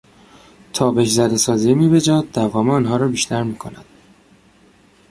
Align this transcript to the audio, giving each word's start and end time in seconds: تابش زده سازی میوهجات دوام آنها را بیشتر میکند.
تابش 0.73 1.09
زده 1.09 1.37
سازی 1.37 1.73
میوهجات 1.73 2.31
دوام 2.33 2.69
آنها 2.69 2.97
را 2.97 3.07
بیشتر 3.07 3.43
میکند. 3.43 3.85